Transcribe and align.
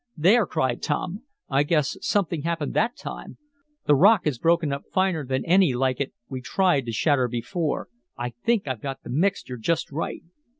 "There!" 0.17 0.47
cried 0.47 0.81
Tom. 0.81 1.25
"I 1.47 1.61
guess 1.61 1.95
something 2.01 2.41
happened 2.41 2.73
that 2.73 2.97
time! 2.97 3.37
The 3.85 3.93
rock 3.93 4.25
is 4.25 4.39
broken 4.39 4.73
up 4.73 4.85
finer 4.91 5.23
than 5.23 5.45
any 5.45 5.75
like 5.75 6.01
it 6.01 6.11
we 6.27 6.41
tried 6.41 6.87
to 6.87 6.91
shatter 6.91 7.27
before. 7.27 7.87
I 8.17 8.31
think 8.43 8.67
I've 8.67 8.81
got 8.81 9.03
the 9.03 9.11
mixture 9.11 9.57
just 9.57 9.91
right!" 9.91 10.23